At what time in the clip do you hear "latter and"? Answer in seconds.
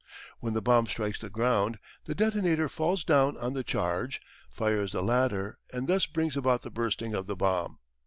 5.03-5.87